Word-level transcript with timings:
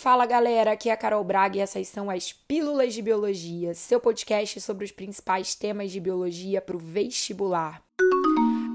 Fala 0.00 0.24
galera, 0.24 0.72
aqui 0.72 0.88
é 0.88 0.92
a 0.94 0.96
Carol 0.96 1.22
Braga 1.22 1.58
e 1.58 1.60
essas 1.60 1.86
são 1.86 2.08
as 2.08 2.32
Pílulas 2.32 2.94
de 2.94 3.02
Biologia, 3.02 3.74
seu 3.74 4.00
podcast 4.00 4.58
sobre 4.58 4.86
os 4.86 4.90
principais 4.90 5.54
temas 5.54 5.92
de 5.92 6.00
biologia 6.00 6.58
para 6.58 6.74
o 6.74 6.78
vestibular. 6.78 7.82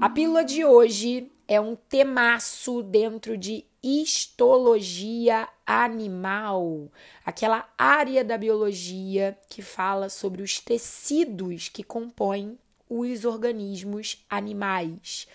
A 0.00 0.08
pílula 0.08 0.44
de 0.44 0.64
hoje 0.64 1.28
é 1.48 1.60
um 1.60 1.74
temaço 1.74 2.80
dentro 2.80 3.36
de 3.36 3.64
histologia 3.82 5.48
animal, 5.66 6.92
aquela 7.24 7.68
área 7.76 8.22
da 8.22 8.38
biologia 8.38 9.36
que 9.50 9.62
fala 9.62 10.08
sobre 10.08 10.42
os 10.42 10.60
tecidos 10.60 11.68
que 11.68 11.82
compõem 11.82 12.56
os 12.88 13.24
organismos 13.24 14.24
animais. 14.30 15.26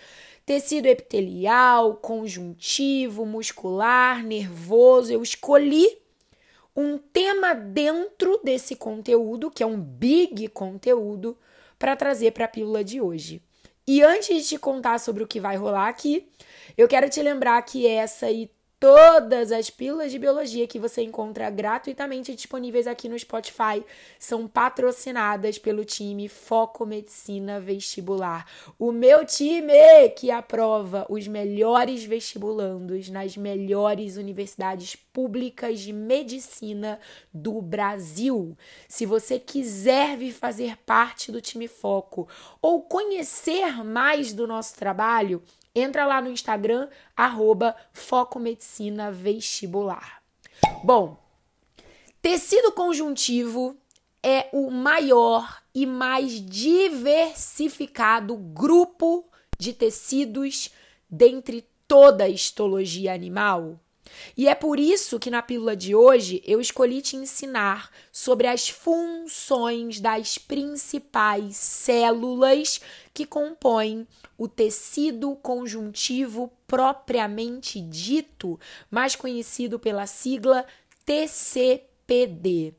Tecido 0.46 0.88
epitelial, 0.88 1.96
conjuntivo, 1.96 3.26
muscular, 3.26 4.24
nervoso. 4.24 5.14
Eu 5.14 5.22
escolhi 5.22 5.98
um 6.76 6.98
tema 6.98 7.54
dentro 7.54 8.40
desse 8.44 8.76
conteúdo, 8.76 9.52
que 9.52 9.64
é 9.64 9.66
um 9.66 9.80
big 9.80 10.48
conteúdo, 10.50 11.38
para 11.78 11.96
trazer 11.96 12.32
para 12.32 12.46
a 12.46 12.48
pílula 12.48 12.84
de 12.84 13.02
hoje. 13.02 13.42
E 13.88 14.02
antes 14.02 14.44
de 14.44 14.50
te 14.50 14.58
contar 14.58 15.00
sobre 15.00 15.24
o 15.24 15.28
que 15.28 15.40
vai 15.40 15.58
rolar 15.58 15.88
aqui, 15.88 16.28
eu 16.78 16.88
quero 16.88 17.10
te 17.10 17.22
lembrar 17.22 17.62
que 17.64 17.88
essa 17.88 18.30
e 18.30 18.50
Todas 18.82 19.52
as 19.52 19.70
pílulas 19.70 20.12
de 20.12 20.18
biologia 20.18 20.66
que 20.66 20.80
você 20.80 21.04
encontra 21.04 21.52
gratuitamente 21.52 22.34
disponíveis 22.34 22.88
aqui 22.88 23.08
no 23.08 23.20
Spotify 23.20 23.86
são 24.18 24.48
patrocinadas 24.48 25.60
pelo 25.60 25.86
time 25.86 26.28
Foco 26.28 26.84
Medicina 26.84 27.60
Vestibular. 27.60 28.44
O 28.80 28.92
meu 28.92 29.24
time 29.24 30.10
que 30.18 30.32
aprova 30.32 31.06
os 31.10 31.28
melhores 31.28 32.04
vestibulandos 32.04 33.08
nas 33.08 33.38
melhores 33.38 34.18
universidades 34.18 34.96
públicas 34.96 35.80
de 35.80 35.94
medicina 35.94 37.00
do 37.32 37.62
Brasil. 37.62 38.58
Se 38.88 39.06
você 39.06 39.38
quiser 39.38 40.18
vir 40.18 40.32
fazer 40.32 40.76
parte 40.78 41.32
do 41.32 41.40
time 41.40 41.68
Foco 41.68 42.28
ou 42.60 42.82
conhecer 42.82 43.84
mais 43.84 44.34
do 44.34 44.48
nosso 44.48 44.76
trabalho, 44.76 45.40
Entra 45.74 46.06
lá 46.06 46.22
no 46.22 46.30
Instagram, 46.30 46.90
arroba 47.16 47.76
Vestibular. 49.12 50.22
Bom, 50.84 51.18
tecido 52.22 52.72
conjuntivo 52.74 53.78
é 54.22 54.50
o 54.52 54.70
maior 54.70 55.62
e 55.74 55.86
mais 55.86 56.34
diversificado 56.46 58.36
grupo 58.36 59.26
de 59.58 59.74
tecidos 59.74 60.72
dentre 61.10 61.66
toda 61.88 62.26
a 62.26 62.30
histologia 62.30 63.14
animal. 63.14 63.80
E 64.36 64.48
é 64.48 64.56
por 64.56 64.80
isso 64.80 65.20
que 65.20 65.30
na 65.30 65.42
pílula 65.42 65.76
de 65.76 65.96
hoje 65.96 66.42
eu 66.46 66.60
escolhi 66.62 67.02
te 67.02 67.16
ensinar 67.16 67.90
sobre 68.12 68.48
as 68.48 68.70
funções 68.70 70.00
das 70.00 70.38
principais 70.38 71.56
células 71.56 72.82
que 73.14 73.26
compõem 73.26 74.08
o 74.38 74.48
tecido 74.48 75.36
conjuntivo 75.36 76.52
propriamente 76.66 77.80
dito, 77.82 78.60
mais 78.90 79.16
conhecido 79.16 79.78
pela 79.78 80.08
sigla 80.08 80.66
TCPD. 81.06 82.74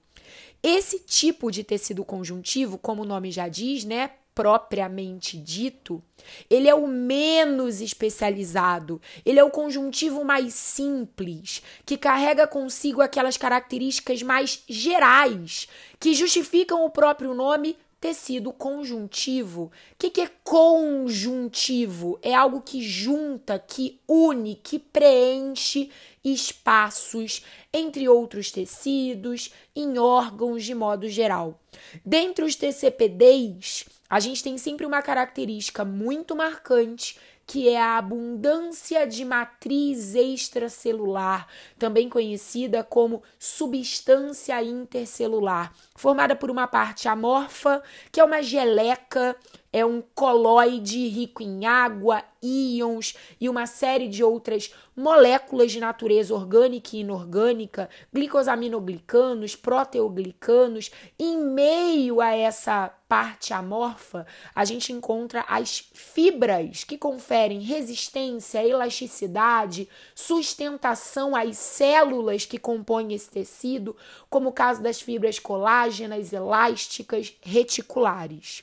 Esse 0.62 1.00
tipo 1.00 1.50
de 1.50 1.64
tecido 1.64 2.04
conjuntivo, 2.04 2.78
como 2.78 3.02
o 3.02 3.06
nome 3.06 3.30
já 3.30 3.48
diz, 3.48 3.84
né, 3.84 4.12
propriamente 4.34 5.36
dito, 5.36 6.02
ele 6.48 6.68
é 6.68 6.74
o 6.74 6.86
menos 6.86 7.80
especializado, 7.80 9.00
ele 9.24 9.38
é 9.38 9.44
o 9.44 9.50
conjuntivo 9.50 10.24
mais 10.24 10.54
simples, 10.54 11.62
que 11.84 11.98
carrega 11.98 12.46
consigo 12.46 13.02
aquelas 13.02 13.36
características 13.36 14.22
mais 14.22 14.62
gerais 14.68 15.68
que 16.00 16.14
justificam 16.14 16.84
o 16.84 16.90
próprio 16.90 17.34
nome 17.34 17.76
tecido 18.02 18.52
conjuntivo. 18.52 19.66
O 19.66 19.70
que, 19.96 20.10
que, 20.10 20.22
é 20.22 20.30
conjuntivo? 20.42 22.18
É 22.20 22.34
algo 22.34 22.60
que 22.60 22.82
junta, 22.82 23.60
que 23.60 24.00
une, 24.08 24.56
que 24.56 24.80
preenche 24.80 25.88
espaços 26.24 27.44
entre 27.72 28.08
outros 28.08 28.50
tecidos, 28.50 29.52
em 29.74 29.98
órgãos 29.98 30.64
de 30.64 30.74
modo 30.74 31.08
geral. 31.08 31.60
Dentre 32.04 32.44
os 32.44 32.54
TCPDs, 32.54 33.86
a 34.08 34.20
gente 34.20 34.42
tem 34.42 34.58
sempre 34.58 34.86
uma 34.86 35.02
característica 35.02 35.84
muito 35.84 36.36
marcante 36.36 37.18
que 37.46 37.68
é 37.68 37.80
a 37.80 37.98
abundância 37.98 39.06
de 39.06 39.24
matriz 39.24 40.14
extracelular, 40.14 41.46
também 41.78 42.08
conhecida 42.08 42.84
como 42.84 43.22
substância 43.38 44.62
intercelular, 44.62 45.72
formada 45.94 46.36
por 46.36 46.50
uma 46.50 46.66
parte 46.66 47.08
amorfa, 47.08 47.82
que 48.10 48.20
é 48.20 48.24
uma 48.24 48.42
geleca 48.42 49.36
é 49.72 49.86
um 49.86 50.02
coloide 50.14 51.08
rico 51.08 51.42
em 51.42 51.64
água, 51.64 52.22
íons 52.42 53.14
e 53.40 53.48
uma 53.48 53.66
série 53.66 54.06
de 54.06 54.22
outras 54.22 54.74
moléculas 54.94 55.72
de 55.72 55.80
natureza 55.80 56.34
orgânica 56.34 56.90
e 56.94 57.00
inorgânica, 57.00 57.88
glicosaminoglicanos, 58.12 59.56
proteoglicanos. 59.56 60.90
Em 61.18 61.38
meio 61.38 62.20
a 62.20 62.34
essa 62.34 62.88
parte 63.08 63.54
amorfa, 63.54 64.26
a 64.54 64.64
gente 64.66 64.92
encontra 64.92 65.44
as 65.48 65.90
fibras 65.94 66.84
que 66.84 66.98
conferem 66.98 67.60
resistência, 67.60 68.66
elasticidade, 68.66 69.88
sustentação 70.14 71.34
às 71.34 71.56
células 71.56 72.44
que 72.44 72.58
compõem 72.58 73.14
esse 73.14 73.30
tecido, 73.30 73.96
como 74.28 74.50
o 74.50 74.52
caso 74.52 74.82
das 74.82 75.00
fibras 75.00 75.38
colágenas, 75.38 76.32
elásticas, 76.32 77.34
reticulares. 77.40 78.62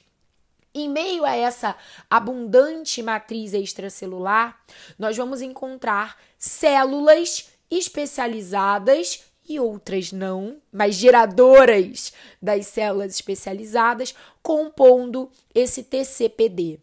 Em 0.74 0.88
meio 0.88 1.26
a 1.26 1.36
essa 1.36 1.76
abundante 2.10 3.02
matriz 3.02 3.54
extracelular, 3.54 4.60
nós 4.98 5.18
vamos 5.18 5.42
encontrar 5.42 6.18
células 6.38 7.50
especializadas 7.72 9.24
e 9.48 9.60
outras 9.60 10.12
não, 10.12 10.62
mas 10.72 10.94
geradoras 10.94 12.14
das 12.40 12.68
células 12.68 13.16
especializadas, 13.16 14.14
compondo 14.44 15.32
esse 15.56 15.84
TCPD. 15.84 16.80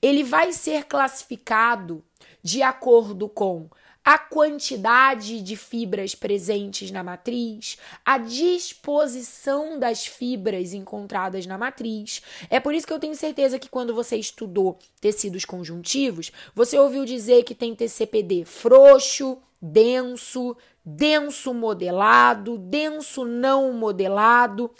Ele 0.00 0.24
vai 0.24 0.52
ser 0.52 0.84
classificado 0.84 2.02
de 2.42 2.62
acordo 2.62 3.28
com 3.28 3.68
a 4.08 4.16
quantidade 4.16 5.42
de 5.42 5.54
fibras 5.54 6.14
presentes 6.14 6.90
na 6.90 7.04
matriz, 7.04 7.76
a 8.02 8.16
disposição 8.16 9.78
das 9.78 10.06
fibras 10.06 10.72
encontradas 10.72 11.44
na 11.44 11.58
matriz. 11.58 12.22
É 12.48 12.58
por 12.58 12.72
isso 12.72 12.86
que 12.86 12.92
eu 12.94 12.98
tenho 12.98 13.14
certeza 13.14 13.58
que 13.58 13.68
quando 13.68 13.94
você 13.94 14.16
estudou 14.16 14.78
tecidos 14.98 15.44
conjuntivos, 15.44 16.32
você 16.54 16.78
ouviu 16.78 17.04
dizer 17.04 17.42
que 17.42 17.54
tem 17.54 17.74
TCPD 17.74 18.46
frouxo, 18.46 19.36
denso, 19.60 20.56
denso 20.82 21.52
modelado, 21.52 22.56
denso 22.56 23.26
não 23.26 23.74
modelado. 23.74 24.70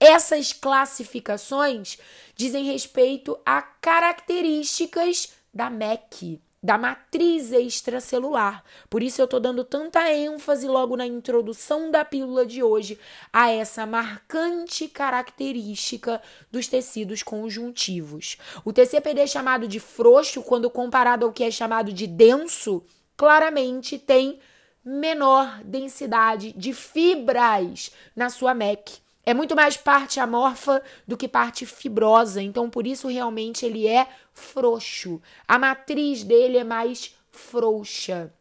Essas 0.00 0.54
classificações 0.54 1.98
dizem 2.34 2.64
respeito 2.64 3.38
a 3.44 3.60
características 3.60 5.30
da 5.52 5.68
MEC, 5.68 6.40
da 6.62 6.78
matriz 6.78 7.50
extracelular. 7.50 8.62
Por 8.88 9.02
isso 9.02 9.20
eu 9.20 9.24
estou 9.24 9.40
dando 9.40 9.64
tanta 9.64 10.12
ênfase 10.12 10.68
logo 10.68 10.96
na 10.96 11.04
introdução 11.04 11.90
da 11.90 12.04
pílula 12.04 12.46
de 12.46 12.62
hoje 12.62 12.98
a 13.32 13.50
essa 13.50 13.84
marcante 13.84 14.86
característica 14.86 16.22
dos 16.52 16.68
tecidos 16.68 17.22
conjuntivos. 17.22 18.36
O 18.64 18.72
TCPD 18.72 19.26
chamado 19.26 19.66
de 19.66 19.80
frouxo, 19.80 20.42
quando 20.42 20.70
comparado 20.70 21.26
ao 21.26 21.32
que 21.32 21.42
é 21.42 21.50
chamado 21.50 21.92
de 21.92 22.06
denso, 22.06 22.84
claramente 23.16 23.98
tem 23.98 24.38
menor 24.84 25.62
densidade 25.64 26.52
de 26.52 26.72
fibras 26.72 27.90
na 28.14 28.30
sua 28.30 28.54
MEC. 28.54 29.02
É 29.24 29.32
muito 29.32 29.54
mais 29.54 29.76
parte 29.76 30.18
amorfa 30.18 30.82
do 31.06 31.16
que 31.16 31.28
parte 31.28 31.64
fibrosa, 31.64 32.42
então 32.42 32.68
por 32.68 32.86
isso 32.86 33.06
realmente 33.06 33.64
ele 33.64 33.86
é 33.86 34.08
frouxo. 34.32 35.20
A 35.46 35.58
matriz 35.58 36.24
dele 36.24 36.58
é 36.58 36.64
mais 36.64 37.14
frouxa. 37.30 38.32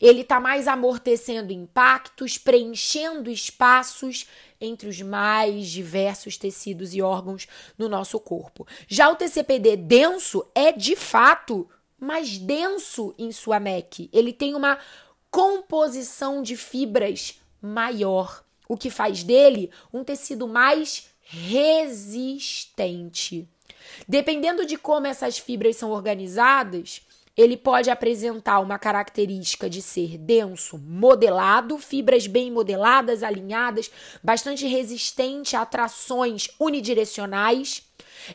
Ele 0.00 0.20
está 0.20 0.38
mais 0.38 0.68
amortecendo 0.68 1.52
impactos, 1.52 2.38
preenchendo 2.38 3.30
espaços 3.30 4.28
entre 4.60 4.88
os 4.88 5.00
mais 5.00 5.68
diversos 5.68 6.36
tecidos 6.36 6.94
e 6.94 7.02
órgãos 7.02 7.48
no 7.76 7.88
nosso 7.88 8.20
corpo. 8.20 8.66
Já 8.86 9.08
o 9.08 9.16
TCPD 9.16 9.76
denso 9.76 10.46
é 10.54 10.70
de 10.70 10.94
fato 10.94 11.68
mais 11.98 12.38
denso 12.38 13.14
em 13.18 13.32
sua 13.32 13.58
MEC. 13.58 14.10
Ele 14.12 14.32
tem 14.32 14.54
uma 14.54 14.78
composição 15.30 16.42
de 16.42 16.56
fibras 16.56 17.40
maior 17.60 18.43
o 18.68 18.76
que 18.76 18.90
faz 18.90 19.22
dele 19.22 19.70
um 19.92 20.04
tecido 20.04 20.46
mais 20.48 21.08
resistente. 21.20 22.68
Dependendo 24.08 24.64
de 24.66 24.76
como 24.76 25.06
essas 25.06 25.38
fibras 25.38 25.76
são 25.76 25.90
organizadas, 25.90 27.02
ele 27.36 27.56
pode 27.56 27.90
apresentar 27.90 28.60
uma 28.60 28.78
característica 28.78 29.68
de 29.68 29.82
ser 29.82 30.16
denso, 30.16 30.78
modelado, 30.78 31.76
fibras 31.78 32.28
bem 32.28 32.50
modeladas, 32.50 33.22
alinhadas, 33.24 33.90
bastante 34.22 34.66
resistente 34.66 35.56
a 35.56 35.66
trações 35.66 36.48
unidirecionais. 36.60 37.82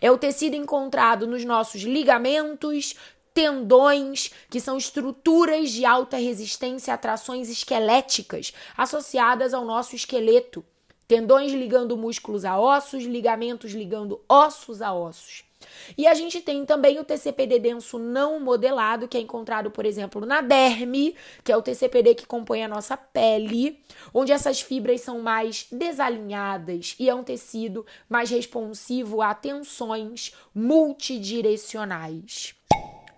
É 0.02 0.12
o 0.12 0.18
tecido 0.18 0.56
encontrado 0.56 1.26
nos 1.26 1.46
nossos 1.46 1.82
ligamentos, 1.84 2.96
tendões, 3.34 4.32
que 4.50 4.60
são 4.60 4.78
estruturas 4.78 5.72
de 5.72 5.86
alta 5.86 6.18
resistência 6.18 6.94
a 6.94 6.98
trações 6.98 7.50
esqueléticas 7.50 8.54
associadas 8.78 9.54
ao 9.54 9.66
nosso 9.66 9.96
esqueleto. 9.96 10.64
Tendões 11.08 11.52
ligando 11.52 11.98
músculos 11.98 12.46
a 12.46 12.60
ossos, 12.60 13.04
ligamentos 13.04 13.72
ligando 13.72 14.22
ossos 14.30 14.82
a 14.82 14.94
ossos. 14.94 15.44
E 15.98 16.08
a 16.08 16.14
gente 16.14 16.40
tem 16.40 16.66
também 16.66 17.00
o 17.00 17.04
TCPD 17.04 17.60
denso 17.60 18.00
não 18.00 18.40
modelado, 18.40 19.08
que 19.08 19.18
é 19.18 19.20
encontrado, 19.20 19.72
por 19.72 19.86
exemplo, 19.86 20.26
na 20.26 20.42
derme, 20.42 21.16
que 21.44 21.52
é 21.52 21.58
o 21.58 21.62
TCPD 21.62 22.16
que 22.16 22.26
compõe 22.26 22.64
a 22.64 22.68
nossa 22.68 22.96
pele, 22.96 23.80
onde 24.14 24.32
essas 24.32 24.62
fibras 24.62 25.02
são 25.02 25.20
mais 25.20 25.68
desalinhadas 25.72 26.96
e 27.00 27.10
é 27.10 27.16
um 27.16 27.24
tecido 27.24 27.86
mais 28.08 28.30
responsivo 28.30 29.22
a 29.22 29.34
tensões 29.34 30.34
multidirecionais. 30.54 32.56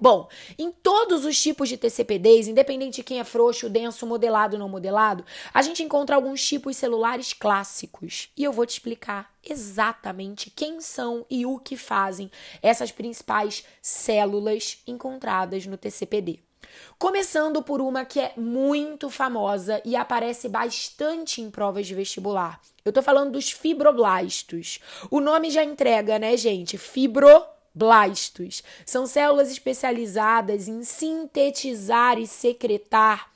Bom, 0.02 0.28
em 0.58 0.72
todos 0.72 1.26
os 1.26 1.40
tipos 1.40 1.70
de 1.70 1.78
TCPDs, 1.78 2.48
independente 2.48 2.96
de 2.96 3.04
quem 3.04 3.20
é 3.20 3.24
frouxo, 3.24 3.70
denso, 3.70 4.08
modelado 4.08 4.56
ou 4.56 4.60
não 4.60 4.68
modelado, 4.68 5.24
a 5.54 5.62
gente 5.62 5.84
encontra 5.84 6.16
alguns 6.16 6.44
tipos 6.44 6.76
celulares 6.76 7.34
clássicos. 7.34 8.30
E 8.36 8.44
eu 8.44 8.52
vou 8.52 8.66
te 8.66 8.72
explicar 8.72 9.32
exatamente 9.48 10.50
quem 10.50 10.82
são 10.82 11.24
e 11.30 11.46
o 11.46 11.60
que 11.60 11.78
fazem 11.78 12.32
essas 12.64 12.92
principais 12.92 13.64
células 13.80 14.80
encontradas 14.88 15.68
no 15.68 15.78
TCPD. 15.78 16.40
Começando 16.98 17.62
por 17.62 17.80
uma 17.80 18.04
que 18.04 18.20
é 18.20 18.34
muito 18.36 19.08
famosa 19.08 19.84
e 19.86 19.96
aparece 19.96 20.50
bastante 20.50 21.42
em 21.42 21.52
provas 21.52 21.86
de 21.86 21.94
vestibular. 21.94 22.60
Eu 22.84 22.92
tô 22.92 23.04
falando 23.04 23.34
dos 23.34 23.52
fibroblastos. 23.52 24.80
O 25.12 25.20
nome 25.20 25.52
já 25.52 25.64
entrega, 25.64 26.18
né, 26.18 26.36
gente? 26.36 26.76
Fibro 26.76 27.46
Blastos. 27.74 28.64
São 28.86 29.06
células 29.06 29.52
especializadas 29.52 30.68
em 30.68 30.84
sintetizar 30.84 32.20
e 32.20 32.28
secretar 32.28 33.32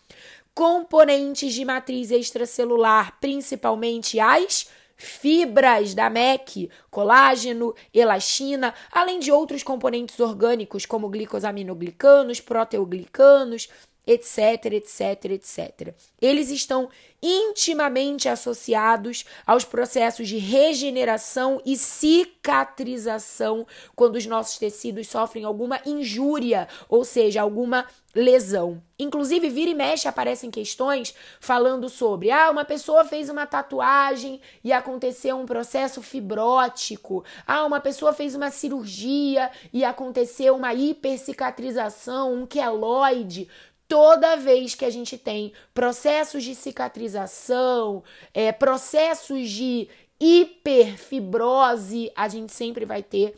componentes 0.54 1.54
de 1.54 1.66
matriz 1.66 2.12
extracelular, 2.12 3.18
principalmente 3.20 4.20
as 4.20 4.70
fibras 4.96 5.94
da 5.94 6.10
MEC, 6.10 6.70
colágeno, 6.90 7.76
elastina, 7.94 8.74
além 8.90 9.20
de 9.20 9.32
outros 9.32 9.62
componentes 9.64 10.20
orgânicos 10.20 10.86
como 10.86 11.10
glicosaminoglicanos, 11.10 12.40
proteoglicanos, 12.40 13.68
etc, 14.06 14.66
etc, 14.74 15.25
etc. 15.25 15.94
Eles 16.22 16.50
estão 16.50 16.90
intimamente 17.22 18.30
associados 18.30 19.25
aos 19.48 19.66
processos 19.66 20.28
de 20.28 20.38
regeneração 20.38 21.60
e 21.66 21.75
cicatrização 21.75 23.66
quando 23.96 24.16
os 24.16 24.25
nossos 24.28 24.60
tecidos 24.60 25.07
sofrem 25.07 25.44
alguma 25.44 25.80
injúria, 25.86 26.68
ou 26.88 27.04
seja, 27.04 27.42
alguma 27.42 27.88
lesão. 28.13 28.81
Inclusive, 28.98 29.50
vira 29.50 29.72
e 29.72 29.74
mexe 29.74 30.07
aparecem 30.07 30.52
questões 30.52 31.13
falando 31.40 31.90
sobre: 31.90 32.30
ah, 32.30 32.52
uma 32.52 32.63
pessoa 32.63 33.04
fez 33.04 33.28
uma 33.28 33.48
tatuagem 33.48 34.40
e 34.63 34.72
aconteceu 34.72 35.38
um 35.38 35.46
processo 35.46 36.02
fibrótico. 36.02 37.25
Ah, 37.46 37.66
uma 37.66 37.80
pessoa 37.80 38.13
fez 38.13 38.36
uma 38.36 38.52
cirurgia 38.52 39.50
e 39.74 39.84
aconteceu 39.84 40.56
uma 40.56 40.74
hipercicatrização, 40.74 42.34
um 42.34 42.46
queloide 42.46 43.50
toda 43.88 44.36
vez 44.36 44.76
que 44.76 44.86
a 44.86 44.90
gente 44.90 45.18
tem 45.18 45.54
processos 45.74 46.44
de 46.44 46.56
cicatrização, 46.56 48.04
é, 48.34 48.52
processos 48.52 49.50
de 49.50 49.88
hiperfibrose, 50.20 52.12
a 52.16 52.28
gente 52.28 52.54
sempre 52.54 52.86
vai 52.86 53.04
ter 53.04 53.36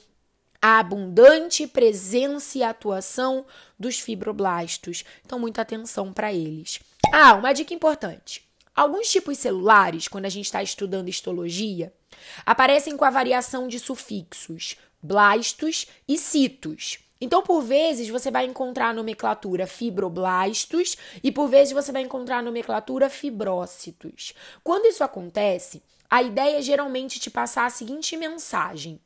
a 0.62 0.80
abundante 0.80 1.68
presença 1.68 2.58
e 2.58 2.64
atuação 2.64 3.46
dos 3.80 4.00
fibroblastos. 4.00 5.04
Então, 5.26 5.40
muita 5.40 5.62
atenção 5.62 6.12
para 6.12 6.34
eles. 6.34 6.80
Ah, 7.14 7.36
uma 7.36 7.54
dica 7.54 7.74
importante. 7.74 8.48
Alguns 8.76 9.10
tipos 9.10 9.38
celulares, 9.38 10.08
quando 10.08 10.26
a 10.26 10.30
gente 10.30 10.46
está 10.46 10.62
estudando 10.62 11.10
histologia, 11.10 11.94
aparecem 12.46 12.96
com 12.96 13.06
a 13.06 13.10
variação 13.10 13.68
de 13.68 13.80
sufixos 13.80 14.78
blastos 15.02 15.88
e 16.08 16.18
citos. 16.18 17.00
Então, 17.20 17.42
por 17.42 17.62
vezes, 17.62 18.10
você 18.10 18.30
vai 18.30 18.46
encontrar 18.46 18.90
a 18.90 18.94
nomenclatura 18.94 19.66
fibroblastos 19.66 20.96
e 21.24 21.32
por 21.32 21.48
vezes 21.48 21.74
você 21.74 21.92
vai 21.92 22.04
encontrar 22.04 22.40
a 22.40 22.42
nomenclatura 22.42 23.10
fibrócitos. 23.10 24.34
Quando 24.64 24.86
isso 24.86 25.04
acontece, 25.04 25.82
a 26.10 26.22
ideia 26.22 26.60
é 26.60 26.62
geralmente 26.62 27.20
te 27.20 27.30
passar 27.30 27.66
a 27.66 27.70
seguinte 27.70 28.16
mensagem. 28.16 29.00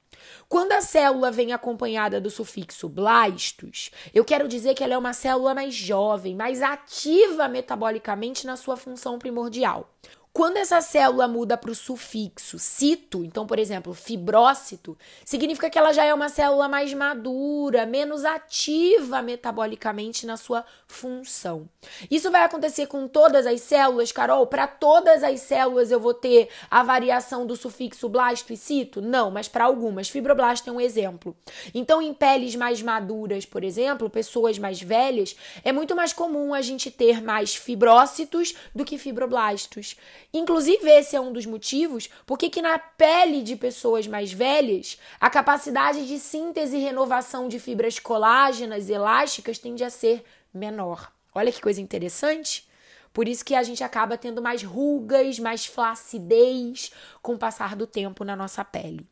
Quando 0.48 0.74
a 0.74 0.82
célula 0.82 1.32
vem 1.32 1.52
acompanhada 1.52 2.22
do 2.22 2.30
sufixo 2.30 2.88
blastos, 2.88 3.90
eu 4.14 4.24
quero 4.24 4.48
dizer 4.48 4.76
que 4.76 4.84
ela 4.84 4.94
é 4.94 4.98
uma 4.98 5.14
célula 5.14 5.56
mais 5.56 5.74
jovem, 5.74 6.36
mais 6.36 6.62
ativa 6.62 7.48
metabolicamente 7.48 8.46
na 8.46 8.56
sua 8.56 8.78
função 8.78 9.18
primordial. 9.18 9.90
Quando 10.34 10.56
essa 10.56 10.80
célula 10.80 11.28
muda 11.28 11.58
para 11.58 11.72
o 11.72 11.76
sufixo 11.76 12.58
cito, 12.58 13.22
então, 13.22 13.46
por 13.46 13.60
exemplo, 13.60 13.94
fibrócito, 13.94 14.98
significa 15.26 15.70
que 15.70 15.78
ela 15.78 15.92
já 15.92 16.06
é 16.06 16.14
uma 16.14 16.30
célula 16.30 16.70
mais 16.70 16.94
madura, 16.94 17.86
menos 17.86 18.24
ativa 18.24 19.22
metabolicamente 19.22 20.26
na 20.26 20.38
sua 20.38 20.64
função. 20.88 21.68
Isso 22.10 22.32
vai 22.32 22.44
acontecer 22.46 22.88
com 22.88 23.10
todas 23.10 23.46
as 23.46 23.60
células, 23.60 24.14
Carol? 24.14 24.48
Para 24.48 24.68
todas 24.68 25.22
as 25.22 25.42
células 25.42 25.92
eu 25.92 26.00
vou 26.00 26.14
ter 26.14 26.48
a 26.70 26.82
variação 26.82 27.46
do 27.46 27.58
sufixo 27.58 28.08
blasto 28.08 28.54
e 28.54 28.58
cito? 28.58 29.02
Não, 29.02 29.30
mas 29.30 29.50
para 29.50 29.66
algumas. 29.66 30.08
Fibroblasto 30.08 30.70
é 30.70 30.74
um 30.74 30.80
exemplo. 30.80 31.36
Então, 31.74 32.02
em 32.02 32.14
peles 32.14 32.56
mais 32.56 32.82
maduras, 32.82 33.46
por 33.46 33.66
exemplo, 33.66 34.10
pessoas 34.10 34.58
mais 34.58 34.82
velhas, 34.82 35.36
é 35.62 35.74
muito 35.74 35.94
mais 35.94 36.14
comum 36.14 36.54
a 36.54 36.62
gente 36.62 36.90
ter 36.90 37.22
mais 37.22 37.54
fibrócitos 37.54 38.56
do 38.74 38.86
que 38.86 38.98
fibroblastos. 38.98 39.98
Inclusive, 40.34 40.90
esse 40.90 41.16
é 41.16 41.20
um 41.20 41.34
dos 41.34 41.46
motivos 41.46 42.10
porque 42.26 42.50
que 42.50 42.62
na 42.62 42.80
pele 42.80 43.42
de 43.42 43.56
pessoas 43.56 44.08
mais 44.08 44.32
velhas, 44.32 44.98
a 45.20 45.30
capacidade 45.30 46.08
de 46.08 46.20
síntese 46.20 46.78
e 46.78 46.82
renovação 46.82 47.48
de 47.48 47.60
fibras 47.60 48.00
colágenas 48.00 48.90
elásticas 48.90 49.60
tende 49.60 49.84
a 49.84 49.90
ser 49.90 50.24
menor. 50.54 51.12
Olha 51.36 51.52
que 51.52 51.62
coisa 51.62 51.82
interessante. 51.82 52.70
Por 53.14 53.28
isso 53.28 53.44
que 53.44 53.56
a 53.56 53.64
gente 53.64 53.84
acaba 53.84 54.18
tendo 54.18 54.42
mais 54.42 54.64
rugas, 54.64 55.38
mais 55.38 55.66
flacidez 55.66 56.92
com 57.22 57.34
o 57.34 57.38
passar 57.38 57.76
do 57.76 57.86
tempo 57.86 58.24
na 58.24 58.36
nossa 58.36 58.64
pele. 58.64 59.06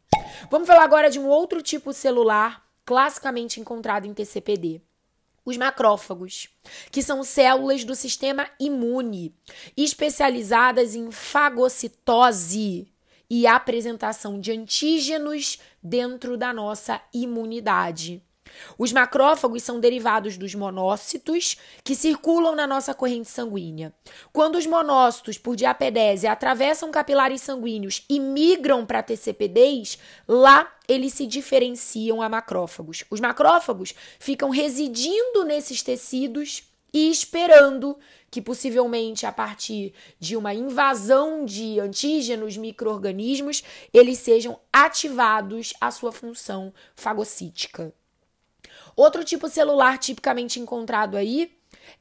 Vamos 0.50 0.68
falar 0.68 0.84
agora 0.84 1.10
de 1.10 1.20
um 1.20 1.28
outro 1.28 1.62
tipo 1.62 1.92
celular 1.92 2.66
classicamente 2.86 3.60
encontrado 3.60 4.06
em 4.06 4.14
TCPD, 4.14 4.82
os 5.50 5.58
macrófagos, 5.58 6.48
que 6.92 7.02
são 7.02 7.24
células 7.24 7.84
do 7.84 7.96
sistema 7.96 8.50
imune, 8.60 9.36
especializadas 9.76 10.96
em 10.96 11.12
fagocitose 11.12 12.88
e 13.30 13.46
apresentação 13.46 14.40
de 14.40 14.52
antígenos 14.52 15.60
dentro 15.84 16.38
da 16.38 16.54
nossa 16.54 17.02
imunidade. 17.14 18.24
Os 18.78 18.92
macrófagos 18.92 19.64
são 19.64 19.80
derivados 19.80 20.38
dos 20.38 20.56
monócitos 20.56 21.58
que 21.84 21.96
circulam 21.96 22.56
na 22.56 22.68
nossa 22.68 22.94
corrente 22.94 23.30
sanguínea. 23.30 23.94
Quando 24.32 24.58
os 24.58 24.66
monócitos, 24.66 25.38
por 25.38 25.56
diapedese, 25.56 26.28
atravessam 26.28 26.92
capilares 26.92 27.42
sanguíneos 27.42 28.04
e 28.10 28.20
migram 28.20 28.86
para 28.86 29.04
TCPDs, 29.04 29.98
lá 30.28 30.72
eles 30.88 31.14
se 31.14 31.26
diferenciam 31.26 32.22
a 32.22 32.30
macrófagos. 32.30 33.04
Os 33.10 33.20
macrófagos 33.20 33.94
ficam 34.20 34.50
residindo 34.50 35.44
nesses 35.44 35.84
tecidos 35.84 36.64
e 36.94 37.10
esperando 37.10 37.98
que 38.32 38.42
possivelmente 38.42 39.26
a 39.26 39.32
partir 39.32 39.94
de 40.20 40.36
uma 40.36 40.54
invasão 40.54 41.46
de 41.46 41.80
antígenos, 41.80 42.58
microorganismos, 42.58 43.64
eles 43.94 44.20
sejam 44.20 44.60
ativados 44.72 45.74
a 45.80 45.92
sua 45.92 46.12
função 46.12 46.74
fagocítica. 46.96 47.94
Outro 49.00 49.24
tipo 49.24 49.48
celular 49.48 49.98
tipicamente 49.98 50.60
encontrado 50.60 51.16
aí 51.16 51.58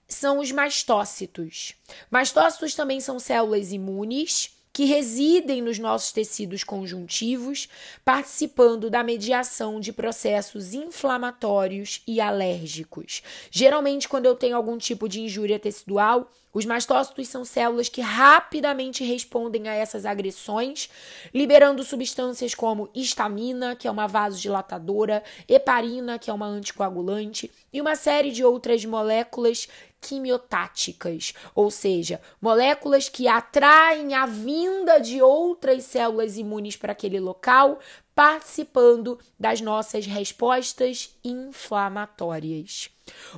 são 0.08 0.40
os 0.40 0.50
mastócitos. 0.50 1.74
Mastócitos 2.10 2.74
também 2.74 3.00
são 3.00 3.20
células 3.20 3.70
imunes 3.70 4.57
que 4.78 4.84
residem 4.84 5.60
nos 5.60 5.76
nossos 5.76 6.12
tecidos 6.12 6.62
conjuntivos, 6.62 7.68
participando 8.04 8.88
da 8.88 9.02
mediação 9.02 9.80
de 9.80 9.92
processos 9.92 10.72
inflamatórios 10.72 12.00
e 12.06 12.20
alérgicos. 12.20 13.20
Geralmente, 13.50 14.08
quando 14.08 14.26
eu 14.26 14.36
tenho 14.36 14.54
algum 14.54 14.78
tipo 14.78 15.08
de 15.08 15.20
injúria 15.20 15.58
tecidual, 15.58 16.30
os 16.54 16.64
mastócitos 16.64 17.26
são 17.28 17.44
células 17.44 17.88
que 17.88 18.00
rapidamente 18.00 19.04
respondem 19.04 19.68
a 19.68 19.74
essas 19.74 20.06
agressões, 20.06 20.88
liberando 21.34 21.82
substâncias 21.82 22.54
como 22.54 22.88
histamina, 22.94 23.76
que 23.76 23.86
é 23.86 23.90
uma 23.90 24.06
vasodilatadora, 24.06 25.24
heparina, 25.48 26.18
que 26.18 26.30
é 26.30 26.32
uma 26.32 26.46
anticoagulante, 26.46 27.50
e 27.72 27.80
uma 27.80 27.96
série 27.96 28.30
de 28.30 28.44
outras 28.44 28.84
moléculas 28.84 29.68
quimiotáticas, 30.00 31.34
ou 31.54 31.70
seja, 31.70 32.20
moléculas 32.40 33.08
que 33.08 33.26
atraem 33.28 34.14
a 34.14 34.26
vinda 34.26 34.98
de 34.98 35.20
outras 35.20 35.84
células 35.84 36.36
imunes 36.36 36.76
para 36.76 36.92
aquele 36.92 37.20
local, 37.20 37.78
participando 38.14 39.18
das 39.38 39.60
nossas 39.60 40.04
respostas 40.06 41.16
inflamatórias. 41.22 42.90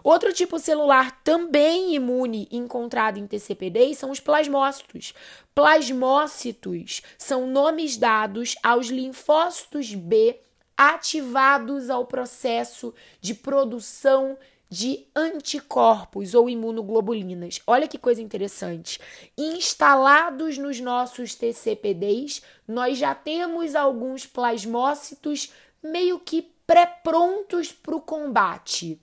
Outro 0.02 0.32
tipo 0.32 0.58
celular 0.58 1.20
também 1.22 1.94
imune 1.94 2.48
encontrado 2.50 3.18
em 3.18 3.26
TCPD 3.26 3.94
são 3.94 4.10
os 4.10 4.20
plasmócitos. 4.20 5.14
Plasmócitos 5.54 7.02
são 7.18 7.46
nomes 7.46 7.96
dados 7.96 8.56
aos 8.62 8.86
linfócitos 8.86 9.94
B 9.94 10.40
ativados 10.76 11.90
ao 11.90 12.06
processo 12.06 12.94
de 13.20 13.34
produção 13.34 14.38
de 14.70 15.08
anticorpos 15.16 16.32
ou 16.32 16.48
imunoglobulinas. 16.48 17.60
Olha 17.66 17.88
que 17.88 17.98
coisa 17.98 18.22
interessante. 18.22 19.00
Instalados 19.36 20.56
nos 20.56 20.78
nossos 20.78 21.34
TCPDs, 21.34 22.40
nós 22.68 22.96
já 22.96 23.12
temos 23.12 23.74
alguns 23.74 24.26
plasmócitos 24.26 25.52
meio 25.82 26.20
que 26.20 26.42
pré-prontos 26.66 27.72
para 27.72 27.96
o 27.96 28.00
combate. 28.00 29.00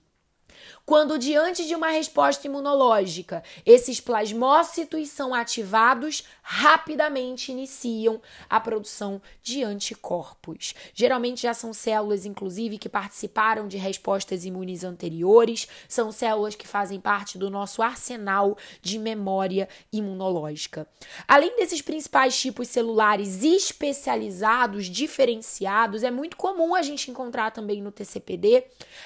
Quando, 0.88 1.18
diante 1.18 1.66
de 1.66 1.74
uma 1.74 1.90
resposta 1.90 2.46
imunológica, 2.46 3.44
esses 3.66 4.00
plasmócitos 4.00 5.10
são 5.10 5.34
ativados, 5.34 6.24
rapidamente 6.40 7.52
iniciam 7.52 8.22
a 8.48 8.58
produção 8.58 9.20
de 9.42 9.62
anticorpos. 9.62 10.74
Geralmente 10.94 11.42
já 11.42 11.52
são 11.52 11.74
células, 11.74 12.24
inclusive, 12.24 12.78
que 12.78 12.88
participaram 12.88 13.68
de 13.68 13.76
respostas 13.76 14.46
imunes 14.46 14.82
anteriores, 14.82 15.68
são 15.86 16.10
células 16.10 16.54
que 16.54 16.66
fazem 16.66 16.98
parte 16.98 17.36
do 17.36 17.50
nosso 17.50 17.82
arsenal 17.82 18.56
de 18.80 18.98
memória 18.98 19.68
imunológica. 19.92 20.88
Além 21.28 21.54
desses 21.56 21.82
principais 21.82 22.40
tipos 22.40 22.66
celulares 22.68 23.44
especializados, 23.44 24.86
diferenciados, 24.86 26.02
é 26.02 26.10
muito 26.10 26.38
comum 26.38 26.74
a 26.74 26.80
gente 26.80 27.10
encontrar 27.10 27.50
também 27.50 27.82
no 27.82 27.92
TCPD 27.92 28.64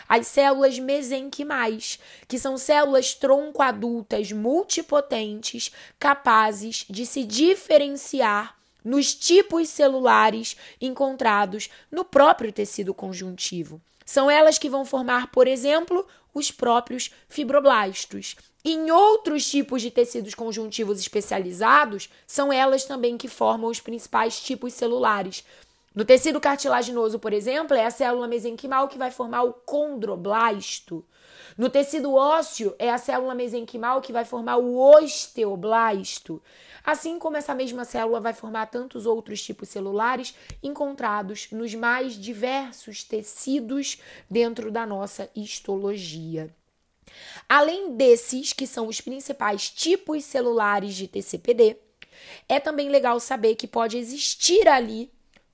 as 0.08 0.28
células 0.28 0.78
mesenquimais 0.78 1.71
que 2.28 2.38
são 2.38 2.56
células 2.56 3.14
tronco-adultas 3.14 4.32
multipotentes 4.32 5.70
capazes 5.98 6.84
de 6.88 7.06
se 7.06 7.24
diferenciar 7.24 8.56
nos 8.84 9.14
tipos 9.14 9.68
celulares 9.68 10.56
encontrados 10.80 11.70
no 11.90 12.04
próprio 12.04 12.52
tecido 12.52 12.92
conjuntivo. 12.92 13.80
São 14.04 14.30
elas 14.30 14.58
que 14.58 14.68
vão 14.68 14.84
formar, 14.84 15.30
por 15.30 15.46
exemplo, 15.46 16.06
os 16.34 16.50
próprios 16.50 17.10
fibroblastos. 17.28 18.36
Em 18.64 18.90
outros 18.90 19.48
tipos 19.48 19.82
de 19.82 19.90
tecidos 19.90 20.34
conjuntivos 20.34 21.00
especializados, 21.00 22.08
são 22.26 22.52
elas 22.52 22.84
também 22.84 23.16
que 23.16 23.28
formam 23.28 23.70
os 23.70 23.80
principais 23.80 24.40
tipos 24.40 24.72
celulares. 24.72 25.44
No 25.94 26.04
tecido 26.04 26.40
cartilaginoso, 26.40 27.18
por 27.18 27.32
exemplo, 27.32 27.76
é 27.76 27.84
a 27.84 27.90
célula 27.90 28.28
mesenquimal 28.28 28.88
que 28.88 28.96
vai 28.96 29.10
formar 29.10 29.42
o 29.42 29.52
condroblasto. 29.52 31.04
No 31.56 31.68
tecido 31.68 32.14
ósseo, 32.14 32.74
é 32.78 32.90
a 32.90 32.98
célula 32.98 33.34
mesenquimal 33.34 34.00
que 34.00 34.12
vai 34.12 34.24
formar 34.24 34.56
o 34.56 34.76
osteoblasto. 34.76 36.42
Assim 36.84 37.18
como 37.18 37.36
essa 37.36 37.54
mesma 37.54 37.84
célula 37.84 38.20
vai 38.20 38.32
formar 38.32 38.66
tantos 38.66 39.06
outros 39.06 39.42
tipos 39.42 39.68
celulares 39.68 40.34
encontrados 40.62 41.48
nos 41.52 41.74
mais 41.74 42.14
diversos 42.14 43.04
tecidos 43.04 44.00
dentro 44.28 44.70
da 44.70 44.84
nossa 44.84 45.30
histologia. 45.36 46.54
Além 47.48 47.94
desses, 47.94 48.52
que 48.52 48.66
são 48.66 48.88
os 48.88 49.00
principais 49.00 49.68
tipos 49.68 50.24
celulares 50.24 50.94
de 50.94 51.06
TCPD, 51.06 51.76
é 52.48 52.58
também 52.58 52.88
legal 52.88 53.20
saber 53.20 53.54
que 53.56 53.66
pode 53.66 53.96
existir 53.96 54.66
ali 54.68 55.10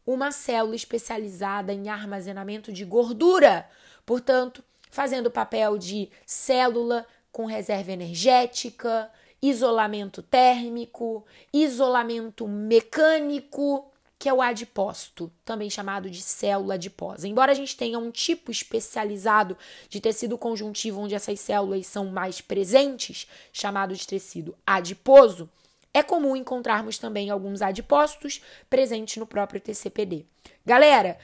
uma 0.06 0.32
célula 0.32 0.76
especializada 0.76 1.72
em 1.72 1.88
armazenamento 1.88 2.72
de 2.72 2.84
gordura. 2.84 3.68
Portanto, 4.06 4.64
fazendo 4.90 5.30
papel 5.30 5.78
de 5.78 6.10
célula 6.26 7.06
com 7.30 7.44
reserva 7.46 7.92
energética, 7.92 9.10
isolamento 9.40 10.22
térmico, 10.22 11.24
isolamento 11.52 12.48
mecânico, 12.48 13.90
que 14.18 14.28
é 14.28 14.34
o 14.34 14.42
adipócito, 14.42 15.30
também 15.44 15.70
chamado 15.70 16.10
de 16.10 16.20
célula 16.20 16.74
adiposa. 16.74 17.28
Embora 17.28 17.52
a 17.52 17.54
gente 17.54 17.76
tenha 17.76 17.98
um 17.98 18.10
tipo 18.10 18.50
especializado 18.50 19.56
de 19.88 20.00
tecido 20.00 20.36
conjuntivo 20.36 21.00
onde 21.00 21.14
essas 21.14 21.38
células 21.38 21.86
são 21.86 22.06
mais 22.06 22.40
presentes, 22.40 23.28
chamado 23.52 23.94
de 23.94 24.04
tecido 24.06 24.56
adiposo, 24.66 25.48
é 25.94 26.02
comum 26.02 26.34
encontrarmos 26.34 26.98
também 26.98 27.30
alguns 27.30 27.62
adipócitos 27.62 28.42
presentes 28.68 29.16
no 29.16 29.26
próprio 29.26 29.60
TCPD. 29.60 30.26
Galera, 30.66 31.18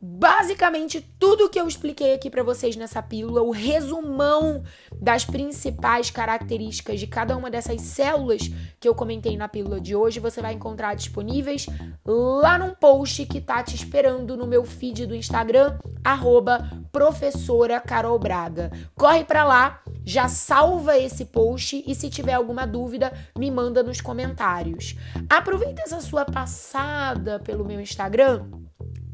basicamente 0.00 1.00
tudo 1.18 1.48
que 1.48 1.60
eu 1.60 1.66
expliquei 1.66 2.14
aqui 2.14 2.30
para 2.30 2.44
vocês 2.44 2.76
nessa 2.76 3.02
pílula, 3.02 3.42
o 3.42 3.50
resumão 3.50 4.62
das 5.00 5.24
principais 5.24 6.08
características 6.08 7.00
de 7.00 7.06
cada 7.08 7.36
uma 7.36 7.50
dessas 7.50 7.80
células 7.80 8.48
que 8.78 8.88
eu 8.88 8.94
comentei 8.94 9.36
na 9.36 9.48
pílula 9.48 9.80
de 9.80 9.96
hoje, 9.96 10.20
você 10.20 10.40
vai 10.40 10.54
encontrar 10.54 10.94
disponíveis 10.94 11.66
lá 12.06 12.56
num 12.58 12.74
post 12.74 13.26
que 13.26 13.40
tá 13.40 13.60
te 13.62 13.74
esperando 13.74 14.36
no 14.36 14.46
meu 14.46 14.64
feed 14.64 15.04
do 15.04 15.16
Instagram, 15.16 15.76
arroba 16.04 16.70
professora 16.92 17.80
Carol 17.80 18.18
Braga. 18.20 18.70
Corre 18.94 19.24
para 19.24 19.44
lá, 19.44 19.82
já 20.04 20.28
salva 20.28 20.96
esse 20.96 21.24
post 21.24 21.82
e 21.84 21.94
se 21.94 22.08
tiver 22.08 22.34
alguma 22.34 22.66
dúvida, 22.66 23.12
me 23.36 23.50
manda 23.50 23.82
nos 23.82 24.00
comentários. 24.00 24.94
Aproveita 25.28 25.82
essa 25.82 26.00
sua 26.00 26.24
passada 26.24 27.40
pelo 27.40 27.64
meu 27.64 27.80
Instagram 27.80 28.46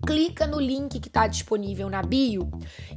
clica 0.05 0.47
no 0.47 0.61
link 0.61 1.01
que 1.01 1.09
está 1.09 1.27
disponível 1.27 1.89
na 1.89 2.03
bio 2.03 2.51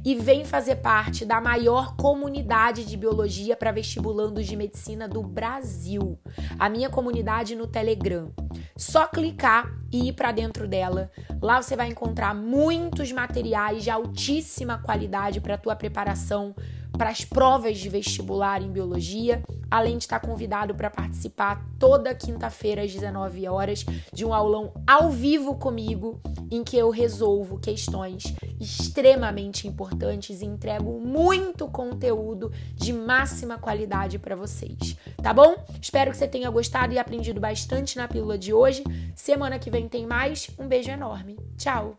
e 0.04 0.14
vem 0.14 0.44
fazer 0.44 0.76
parte 0.76 1.24
da 1.24 1.40
maior 1.40 1.96
comunidade 1.96 2.84
de 2.84 2.96
biologia 2.96 3.56
para 3.56 3.72
vestibulandos 3.72 4.46
de 4.46 4.54
medicina 4.54 5.08
do 5.08 5.22
Brasil, 5.22 6.18
a 6.58 6.68
minha 6.68 6.90
comunidade 6.90 7.54
no 7.54 7.66
Telegram. 7.66 8.30
Só 8.76 9.06
clicar 9.06 9.72
e 9.90 10.08
ir 10.08 10.12
para 10.12 10.32
dentro 10.32 10.68
dela. 10.68 11.10
Lá 11.40 11.60
você 11.60 11.74
vai 11.74 11.88
encontrar 11.88 12.34
muitos 12.34 13.10
materiais 13.10 13.82
de 13.82 13.90
altíssima 13.90 14.78
qualidade 14.78 15.40
para 15.40 15.58
tua 15.58 15.74
preparação 15.74 16.54
para 16.98 17.10
as 17.10 17.24
provas 17.24 17.78
de 17.78 17.88
vestibular 17.88 18.60
em 18.60 18.72
biologia, 18.72 19.40
além 19.70 19.96
de 19.96 20.04
estar 20.04 20.18
convidado 20.18 20.74
para 20.74 20.90
participar 20.90 21.64
toda 21.78 22.12
quinta-feira 22.12 22.82
às 22.82 22.92
19 22.92 23.46
horas 23.46 23.86
de 24.12 24.24
um 24.24 24.34
aulão 24.34 24.74
ao 24.84 25.08
vivo 25.08 25.54
comigo, 25.54 26.20
em 26.50 26.64
que 26.64 26.76
eu 26.76 26.90
resolvo 26.90 27.58
questões 27.58 28.34
extremamente 28.60 29.68
importantes 29.68 30.42
e 30.42 30.44
entrego 30.44 31.00
muito 31.00 31.68
conteúdo 31.68 32.50
de 32.74 32.92
máxima 32.92 33.56
qualidade 33.58 34.18
para 34.18 34.34
vocês, 34.34 34.96
tá 35.22 35.32
bom? 35.32 35.54
Espero 35.80 36.10
que 36.10 36.16
você 36.16 36.26
tenha 36.26 36.50
gostado 36.50 36.92
e 36.92 36.98
aprendido 36.98 37.40
bastante 37.40 37.96
na 37.96 38.08
pílula 38.08 38.36
de 38.36 38.52
hoje. 38.52 38.82
Semana 39.14 39.58
que 39.58 39.70
vem 39.70 39.88
tem 39.88 40.04
mais. 40.04 40.50
Um 40.58 40.66
beijo 40.66 40.90
enorme. 40.90 41.38
Tchau. 41.56 41.96